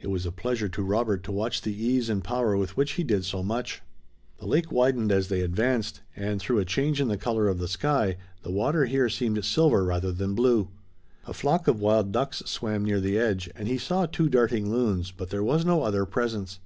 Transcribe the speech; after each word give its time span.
It 0.00 0.08
was 0.08 0.26
a 0.26 0.32
pleasure 0.32 0.68
to 0.68 0.82
Robert 0.82 1.22
to 1.22 1.30
watch 1.30 1.62
the 1.62 1.72
ease 1.72 2.08
and 2.10 2.24
power 2.24 2.56
with 2.56 2.76
which 2.76 2.94
he 2.94 3.04
did 3.04 3.24
so 3.24 3.40
much. 3.40 3.82
The 4.40 4.46
lake 4.48 4.72
widened 4.72 5.12
as 5.12 5.28
they 5.28 5.42
advanced, 5.42 6.00
and 6.16 6.40
through 6.40 6.58
a 6.58 6.64
change 6.64 7.00
in 7.00 7.06
the 7.06 7.16
color 7.16 7.46
of 7.46 7.60
the 7.60 7.68
sky 7.68 8.16
the 8.42 8.50
water 8.50 8.86
here 8.86 9.08
seemed 9.08 9.44
silver 9.44 9.84
rather 9.84 10.10
than 10.10 10.34
blue. 10.34 10.70
A 11.24 11.32
flock 11.32 11.68
of 11.68 11.78
wild 11.80 12.10
ducks 12.10 12.42
swam 12.46 12.84
near 12.84 12.98
the 13.00 13.16
edge 13.16 13.48
and 13.54 13.68
he 13.68 13.78
saw 13.78 14.06
two 14.06 14.28
darting 14.28 14.72
loons, 14.72 15.12
but 15.12 15.30
there 15.30 15.44
was 15.44 15.64
no 15.64 15.84
other 15.84 16.04
presence. 16.04 16.58